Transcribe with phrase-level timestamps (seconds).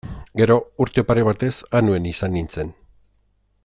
[0.39, 1.51] Gero, urte pare batez
[1.81, 2.77] Anuen izan nintzen.